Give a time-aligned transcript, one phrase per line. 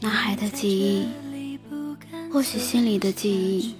[0.00, 1.08] 脑海的记忆，
[2.32, 3.74] 或许心里的记忆，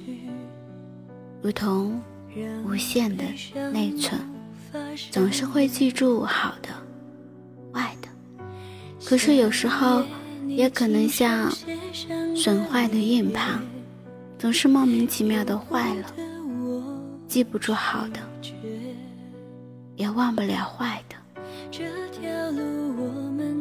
[1.41, 2.01] 如同
[2.65, 3.25] 无限的
[3.71, 4.21] 内存，
[5.13, 6.71] 总是会记住好的、
[7.73, 8.09] 坏的。
[9.05, 10.03] 可是有时候，
[10.49, 11.49] 也可能像
[12.35, 13.63] 损坏的硬盘，
[14.39, 16.13] 总是莫名其妙的坏了，
[17.29, 18.21] 记不住好的，
[19.95, 21.08] 也忘不了坏的。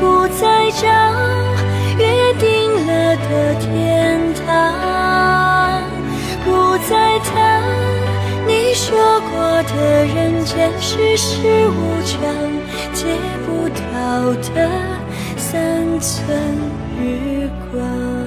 [0.00, 0.86] 不再找
[1.98, 2.04] 约
[2.38, 5.82] 定了的天堂，
[6.44, 7.62] 不再谈
[8.46, 12.20] 你说过的人间世事无常，
[12.92, 13.06] 借
[13.46, 14.56] 不到的
[15.36, 16.36] 三寸
[17.00, 18.25] 日光。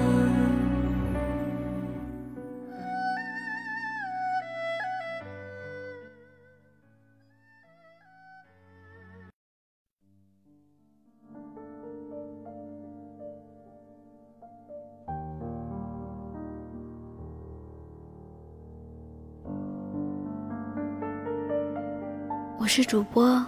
[22.81, 23.45] 是主播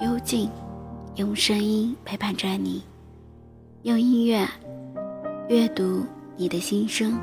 [0.00, 0.50] 幽静，
[1.14, 2.82] 用声音陪伴着你，
[3.82, 4.44] 用音乐
[5.48, 6.04] 阅读
[6.36, 7.16] 你的心声。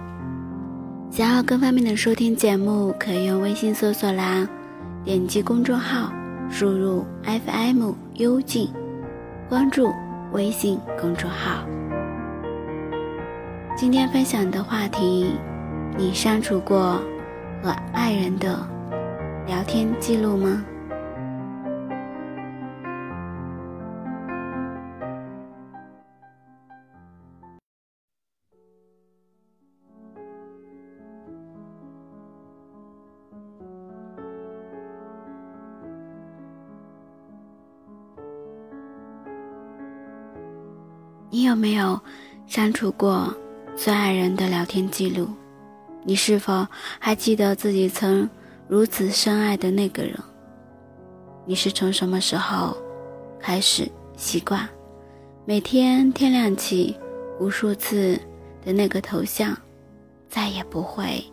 [1.12, 4.48] 想要更方便的收听节目，可以用微信搜索栏
[5.04, 6.14] 点击公众号，
[6.50, 8.72] 输入 FM 幽静，
[9.50, 9.92] 关注
[10.32, 11.66] 微信公众号。
[13.76, 15.36] 今天分享的话题：
[15.98, 17.02] 你删除过
[17.62, 18.66] 和爱人的
[19.46, 20.64] 聊天记录吗？
[41.32, 42.00] 你有没有
[42.48, 43.32] 删除过
[43.76, 45.30] 最爱人的聊天记录？
[46.04, 46.66] 你是否
[46.98, 48.28] 还记得自己曾
[48.68, 50.18] 如此深爱的那个人？
[51.46, 52.76] 你是从什么时候
[53.40, 54.68] 开始习惯
[55.46, 56.98] 每天天亮起
[57.40, 58.20] 无数次
[58.66, 59.56] 的那个头像
[60.28, 61.24] 再也不会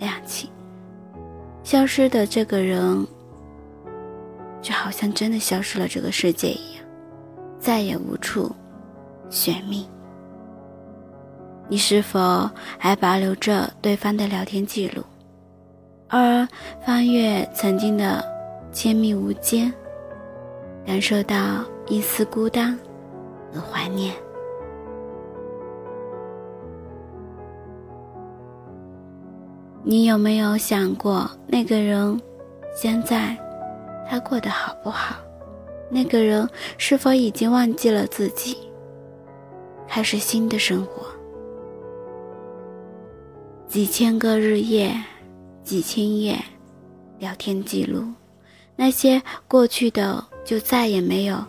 [0.00, 0.50] 亮起？
[1.62, 3.06] 消失的这个人，
[4.60, 6.84] 就好像真的消失了这个世界一样，
[7.60, 8.52] 再也无处。
[9.30, 9.86] 玄秘，
[11.68, 15.02] 你是否还保留着对方的聊天记录？
[16.08, 16.48] 而
[16.84, 18.24] 翻阅曾经的
[18.72, 19.72] 亲密无间，
[20.86, 22.78] 感受到一丝孤单
[23.52, 24.14] 和怀念。
[29.82, 32.20] 你有没有想过，那个人
[32.74, 33.36] 现在
[34.08, 35.16] 他过得好不好？
[35.90, 38.67] 那个人是否已经忘记了自己？
[39.88, 41.06] 开始新的生活，
[43.66, 44.94] 几千个日夜，
[45.64, 46.38] 几千页
[47.18, 48.04] 聊天记录，
[48.76, 51.42] 那些过去的就再也没有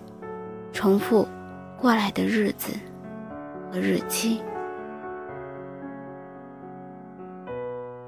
[0.72, 1.28] 重复
[1.80, 2.72] 过来的日子
[3.72, 4.42] 和日期，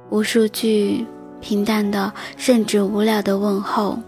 [0.10, 1.06] 无数句
[1.42, 4.00] 平淡的甚至无聊的问候，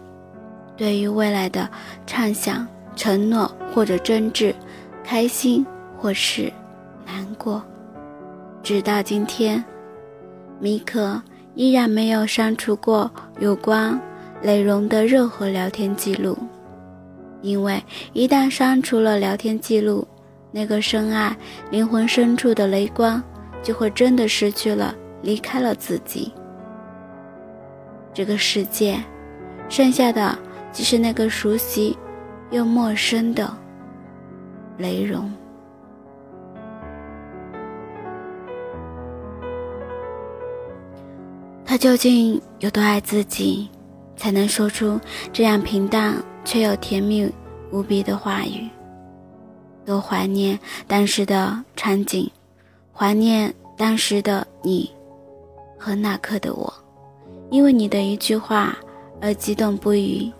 [0.77, 1.69] 对于未来的
[2.07, 2.65] 畅想、
[2.95, 4.55] 承诺或者争执，
[5.03, 5.65] 开心。
[6.03, 6.51] 或是
[7.05, 7.63] 难过，
[8.61, 9.63] 直到今天，
[10.59, 11.21] 米可
[11.55, 13.09] 依然没有删除过
[13.39, 13.97] 有关
[14.41, 16.37] 雷荣的任何聊天记录，
[17.41, 20.05] 因为一旦删除了聊天记录，
[20.51, 21.33] 那个深爱
[21.71, 23.23] 灵魂深处的雷光
[23.61, 26.33] 就会真的失去了，离开了自己。
[28.13, 29.01] 这个世界，
[29.69, 30.37] 剩下的
[30.73, 31.97] 只是那个熟悉
[32.51, 33.49] 又陌生的
[34.77, 35.31] 雷荣。
[41.73, 43.67] 他究竟有多爱自己，
[44.15, 47.27] 才能说出这样平淡却又甜蜜
[47.71, 48.69] 无比的话语？
[49.83, 52.29] 多怀念当时的场景，
[52.93, 54.87] 怀念当时的你
[55.79, 56.71] 和那刻的我，
[57.49, 58.77] 因为你的一句话
[59.19, 60.31] 而激动不已，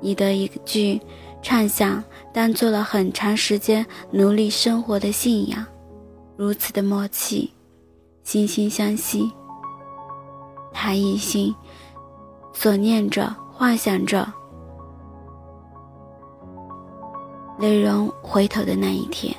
[0.00, 1.00] 你的一句
[1.42, 2.00] 畅想
[2.32, 5.66] 当做了很长时间努力生活的信仰，
[6.36, 7.50] 如此的默契，
[8.24, 9.28] 惺惺相惜。
[10.78, 11.54] 他一心
[12.52, 14.30] 所念着、幻想着
[17.58, 19.34] 雷荣回头的那一天。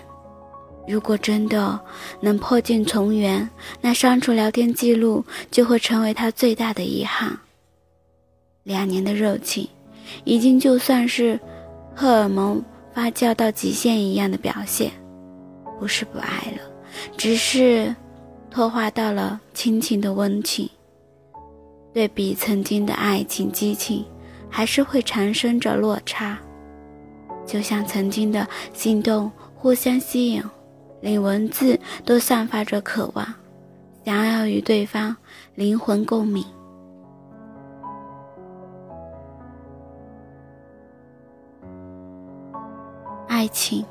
[0.88, 1.80] 如果真的
[2.20, 3.48] 能破镜重圆，
[3.80, 7.38] 那删除聊天记录就会成为他最大的遗憾。
[8.64, 9.70] 两年的热情，
[10.24, 11.40] 已经就算是
[11.96, 12.60] 荷尔蒙
[12.94, 14.92] 发酵到极限一样的表现，
[15.80, 16.62] 不是不爱了，
[17.16, 17.96] 只是
[18.50, 20.68] 脱化到了亲情的温情。
[21.94, 24.06] 对比曾经的爱情激情，
[24.50, 26.38] 还是会产生着落差，
[27.46, 30.44] 就像曾经的心动互相吸引。
[31.00, 33.26] 连文字都散发着渴望，
[34.04, 35.16] 想要与对方
[35.54, 36.44] 灵魂共鸣。
[43.28, 43.86] 爱情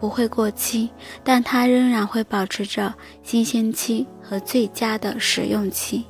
[0.00, 0.90] 不会过期，
[1.22, 2.92] 但它仍然会保持着
[3.22, 6.04] 新鲜期和最佳的使用期。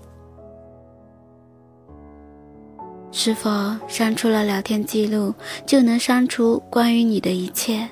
[3.22, 3.50] 是否
[3.86, 5.34] 删除了聊天记录，
[5.66, 7.86] 就能删除关于你的一切？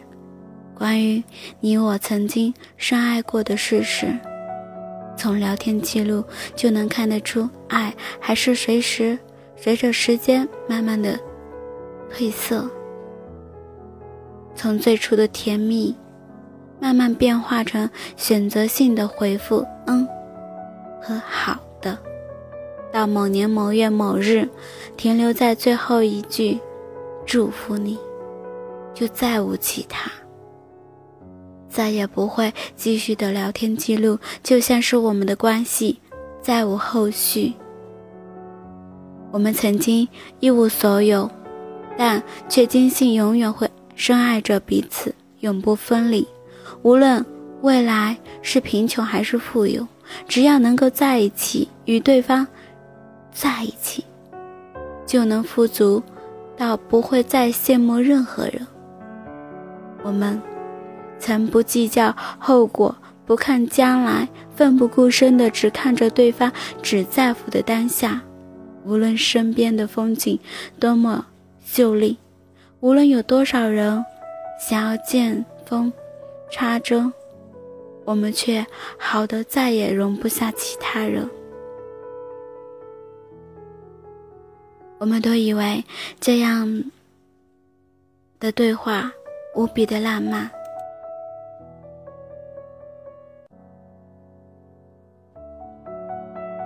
[0.74, 1.22] 关于
[1.60, 4.18] 你我曾经深爱过的事实，
[5.18, 6.24] 从聊天记录
[6.56, 9.18] 就能看得出，爱还是随时
[9.54, 11.20] 随着时间慢慢的
[12.10, 12.66] 褪色。
[14.56, 15.94] 从最初的甜蜜，
[16.80, 17.86] 慢慢变化成
[18.16, 20.08] 选择性的回复“嗯”
[21.02, 21.60] 和“好”，
[22.92, 24.48] 到某年某月某日，
[24.96, 26.58] 停留在最后一句
[27.26, 27.98] “祝福你”，
[28.94, 30.10] 就再无其他。
[31.68, 36.00] 再也不会继续的聊天记录，就像是我们的关系
[36.40, 37.52] 再无后续。
[39.30, 40.08] 我们曾经
[40.40, 41.30] 一无所有，
[41.96, 46.26] 但却坚信永远会深爱着彼此，永不分离。
[46.82, 47.24] 无论
[47.60, 49.86] 未来是贫穷还是富有，
[50.26, 52.46] 只要能够在一起，与对方
[53.40, 54.04] 在一起，
[55.06, 56.02] 就能富足
[56.56, 58.66] 到不会再羡慕任何人。
[60.02, 60.40] 我们。
[61.20, 62.94] 曾不计较后果，
[63.26, 68.22] 不看将来，奋不顾身的只看着对方，只在乎的当下。
[68.84, 70.38] 无论身边的风景
[70.78, 71.26] 多么
[71.64, 72.16] 秀丽，
[72.78, 74.04] 无论有多少人
[74.60, 75.92] 想要见缝
[76.52, 77.12] 插针，
[78.04, 78.64] 我们却
[78.96, 81.28] 好的再也容不下其他人。
[84.98, 85.84] 我们都以为
[86.20, 86.84] 这样
[88.40, 89.10] 的对话
[89.54, 90.50] 无比的浪漫。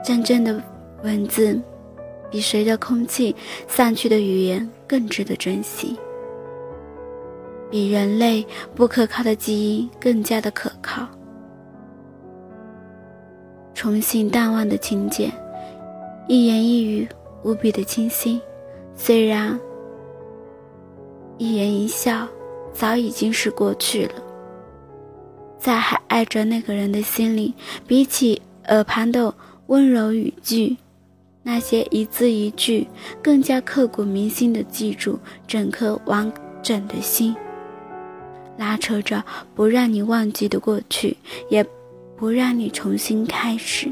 [0.04, 0.60] 真正的
[1.04, 1.60] 文字，
[2.30, 3.34] 比随着空气
[3.68, 5.96] 散去的语言更值得珍惜，
[7.70, 11.06] 比人类不可靠的记忆更加的可靠。
[13.74, 15.30] 重新淡忘的情节，
[16.26, 17.08] 一言一语
[17.42, 18.40] 无比的清晰。
[18.94, 19.58] 虽然
[21.38, 22.26] 一言一笑
[22.72, 24.14] 早已经是过去了，
[25.58, 27.54] 在还爱着那个人的心里，
[27.86, 29.34] 比起耳旁的。
[29.68, 30.76] 温柔语句，
[31.42, 32.86] 那些一字一句，
[33.22, 36.30] 更加刻骨铭心的记住整颗完
[36.62, 37.34] 整的心，
[38.58, 41.16] 拉扯着不让你忘记的过去，
[41.48, 41.64] 也
[42.16, 43.90] 不让你重新开始。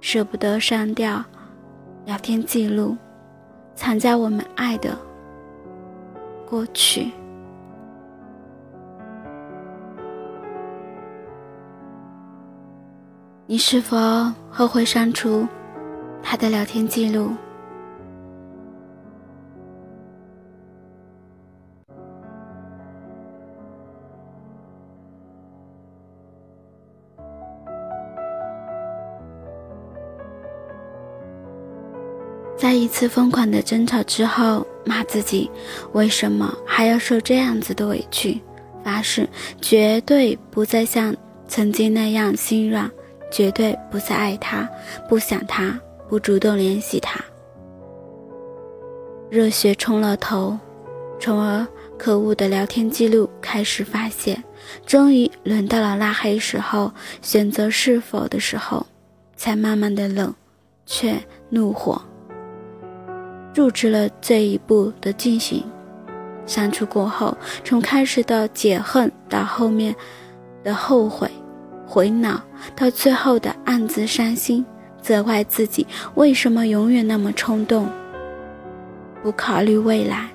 [0.00, 1.24] 舍不得删掉
[2.06, 2.96] 聊天记录，
[3.74, 4.96] 藏在我们爱的
[6.48, 7.10] 过去。
[13.48, 13.96] 你是否
[14.48, 15.44] 后悔删除
[16.22, 17.32] 他的聊天记录？
[32.66, 35.48] 在一次疯狂的争吵之后，骂自己
[35.92, 38.40] 为什么还要受这样子的委屈，
[38.82, 39.28] 发誓
[39.62, 41.14] 绝对不再像
[41.46, 42.90] 曾经那样心软。
[43.30, 44.68] 绝对不再爱他，
[45.08, 47.24] 不想他，不主动联系他。
[49.30, 50.58] 热血冲了头，
[51.20, 51.64] 从而
[51.96, 54.42] 可恶的聊天记录开始发泄，
[54.84, 56.92] 终于轮到了拉黑时候，
[57.22, 58.84] 选择是否的时候，
[59.36, 60.34] 才慢慢的冷
[60.84, 61.16] 却
[61.50, 62.02] 怒火，
[63.56, 65.64] 入职了这一步的进行。
[66.44, 67.34] 删除过后，
[67.64, 69.96] 从开始的解恨到后面
[70.62, 71.30] 的后悔。
[71.88, 72.42] 回脑
[72.74, 74.66] 到最后的暗自伤心，
[75.00, 75.86] 责怪自己
[76.16, 77.88] 为什么永远那么冲动，
[79.22, 80.28] 不考虑未来，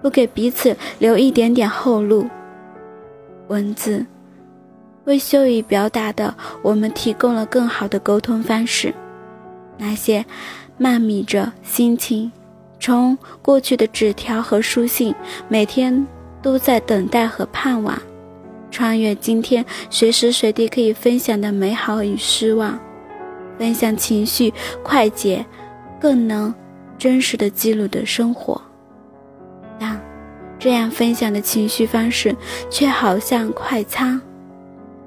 [0.00, 2.24] 不给彼此留一点点后路。
[3.48, 4.06] 文字
[5.04, 6.32] 为羞于表达的
[6.62, 8.94] 我们提供了更好的沟通方式。
[9.76, 10.24] 那些
[10.82, 12.32] 漫密着心情，
[12.78, 15.14] 从过去的纸条和书信，
[15.46, 16.06] 每天
[16.40, 18.00] 都在等待和盼望，
[18.70, 22.80] 穿越今天随时随地可以分享的美好与失望，
[23.58, 24.50] 分享情绪
[24.82, 25.44] 快捷，
[26.00, 26.54] 更能
[26.96, 28.58] 真实的记录的生活。
[29.78, 30.00] 但
[30.58, 32.34] 这样分享的情绪方式，
[32.70, 34.18] 却好像快餐。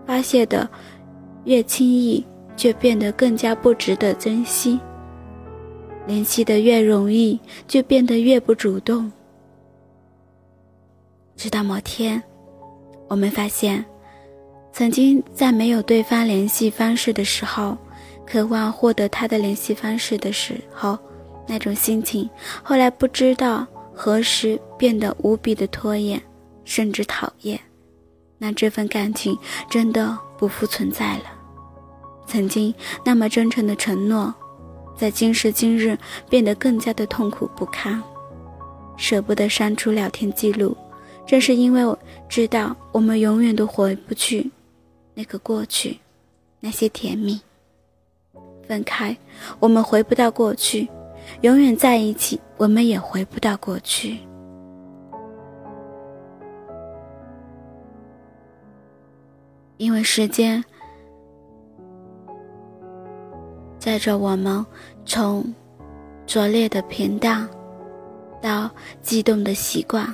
[0.06, 0.70] 发泄的
[1.46, 2.24] 越轻易，
[2.56, 4.78] 就变得更加不值得珍惜；
[6.06, 9.12] 联系的越容易，就变得越不主动。
[11.36, 12.22] 直到某天，
[13.08, 13.84] 我们发现，
[14.72, 17.78] 曾经在没有对方联系方式的时候，
[18.26, 20.98] 渴望获得他的联系方式的时候，
[21.48, 22.30] 那种心情，
[22.62, 26.22] 后来不知道何时变得无比的拖延，
[26.66, 27.60] 甚至讨厌。
[28.38, 29.38] 那这份感情
[29.70, 31.24] 真的不复存在了。
[32.26, 32.74] 曾经
[33.06, 34.34] 那么真诚的承诺，
[34.96, 35.98] 在今时今日
[36.30, 38.02] 变得更加的痛苦不堪。
[38.96, 40.78] 舍不得删除聊天记录，
[41.26, 41.98] 正是因为我
[42.30, 44.52] 知道我们永远都回不去
[45.16, 46.00] 那个过去，
[46.60, 47.42] 那些甜蜜。
[48.68, 49.18] 分开，
[49.60, 50.88] 我们回不到过去；
[51.42, 54.20] 永远在一起，我们也回不到过去。
[59.78, 60.64] 因为时间
[63.84, 64.66] 载着我们
[65.06, 65.44] 从
[66.26, 67.46] 拙劣的平淡
[68.42, 68.72] 到
[69.02, 70.08] 激动的习惯，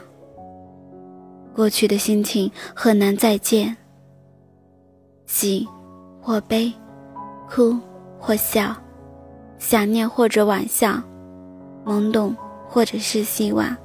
[1.54, 3.78] 过去的心情很难再见。
[5.28, 5.68] 喜
[6.20, 6.74] 或悲，
[7.48, 7.78] 哭
[8.18, 8.76] 或笑，
[9.60, 11.00] 想念或者玩笑，
[11.86, 12.36] 懵懂
[12.68, 13.78] 或者是希望，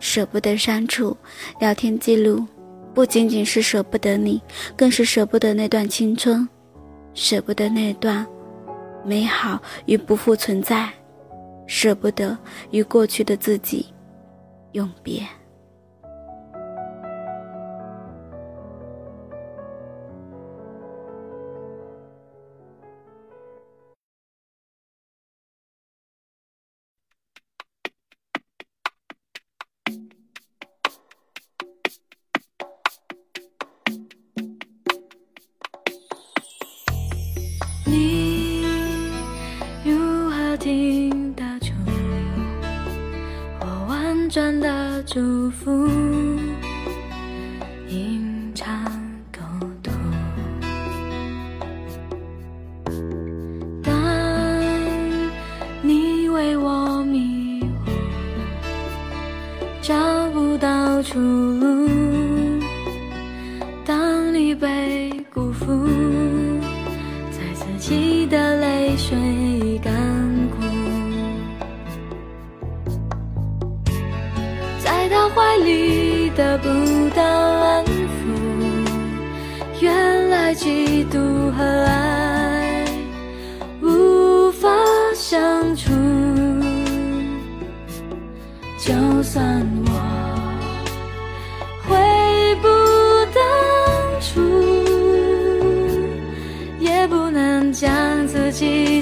[0.00, 1.16] 舍不得删除
[1.60, 2.44] 聊天记录。
[2.92, 4.42] 不仅仅是舍不得你，
[4.76, 6.48] 更是舍不得那段青春，
[7.14, 8.26] 舍不得那段
[9.06, 10.90] 美好与不复存在，
[11.68, 12.36] 舍不得
[12.72, 13.86] 与过去的自己
[14.72, 15.22] 永别。
[45.46, 45.88] 祝福，
[47.88, 48.66] 隐藏
[49.30, 49.38] 沟
[49.80, 49.94] 通。
[53.80, 53.92] 当
[55.82, 57.92] 你为我迷糊，
[59.80, 59.94] 找
[60.30, 61.88] 不到出路；
[63.84, 65.86] 当你被辜负，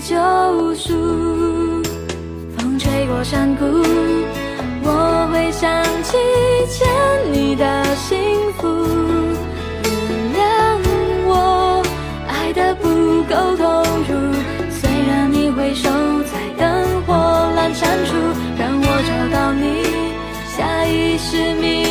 [0.07, 0.93] 救赎。
[2.57, 3.65] 风吹过山谷。
[4.87, 6.19] 我会想起
[6.69, 6.87] 欠
[7.33, 8.19] 你的幸
[8.59, 8.69] 福，
[9.83, 9.93] 原
[10.37, 10.43] 谅
[11.27, 11.83] 我
[12.29, 12.87] 爱的不
[13.23, 13.65] 够投
[14.07, 14.13] 入。
[14.71, 15.89] 虽然你回首
[16.25, 17.15] 在灯火
[17.57, 18.13] 阑珊处，
[18.59, 19.65] 让我找到你，
[20.55, 21.84] 下意识弥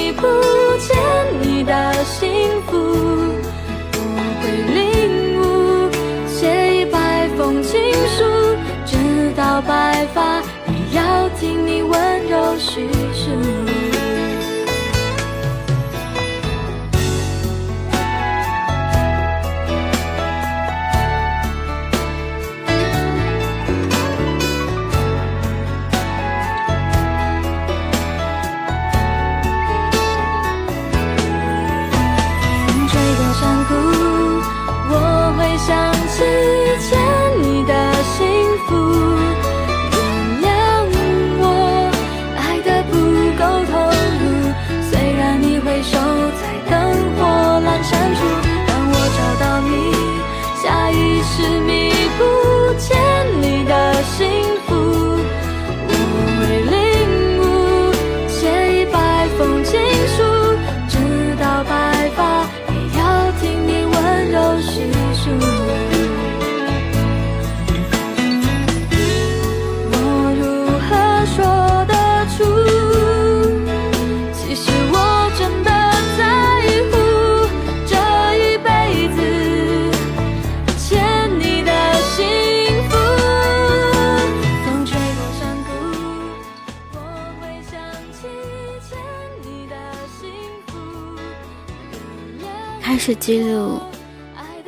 [93.26, 93.80] 记录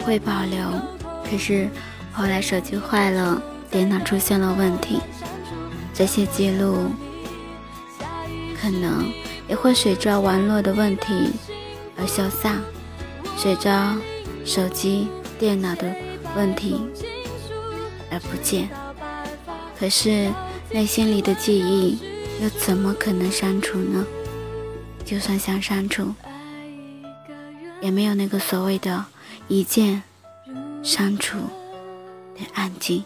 [0.06, 0.66] 会保留，
[1.30, 1.68] 可是
[2.14, 5.02] 后来手机坏了，电脑出现了问题，
[5.94, 6.86] 这些记录
[8.58, 9.12] 可能
[9.50, 11.34] 也会随着网络的问题
[11.98, 12.62] 而消散，
[13.36, 13.94] 随着
[14.46, 15.94] 手机、电脑的
[16.38, 16.80] 问题
[18.10, 18.70] 而不见。
[19.78, 20.32] 可是
[20.72, 22.00] 内心里的记忆
[22.42, 24.06] 又怎么可能删除呢？
[25.04, 26.14] 就算想删除，
[27.86, 29.06] 也没有那个所谓的
[29.48, 30.02] 一键
[30.82, 31.38] 删除
[32.36, 33.04] 的按键。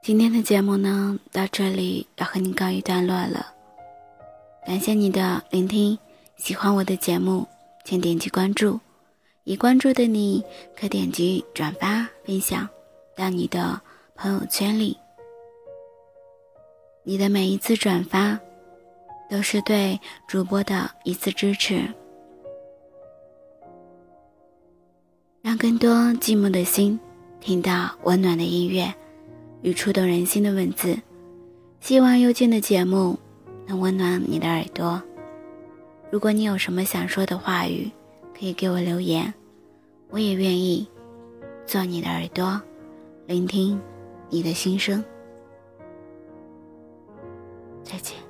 [0.00, 3.52] 今天的节目呢，到这里要和你告一段落了。
[4.64, 5.98] 感谢你的聆听，
[6.36, 7.48] 喜欢我的节目，
[7.84, 8.78] 请点击关注。
[9.46, 10.44] 已关注的你，
[10.76, 12.68] 可点击转发分享
[13.14, 13.80] 到你的
[14.16, 14.98] 朋友圈里。
[17.04, 18.36] 你的每一次转发，
[19.30, 21.80] 都是对主播的一次支持，
[25.42, 26.98] 让更多寂寞的心
[27.40, 28.92] 听到温暖的音乐。
[29.62, 30.98] 与触动人心的文字，
[31.80, 33.16] 希望幽静的节目
[33.64, 35.00] 能温暖你的耳朵。
[36.10, 37.88] 如果你有什么想说的话语，
[38.38, 39.32] 可以给我留言，
[40.10, 40.86] 我也愿意
[41.64, 42.60] 做你的耳朵，
[43.26, 43.80] 聆听
[44.28, 45.02] 你的心声。
[47.82, 48.25] 再见。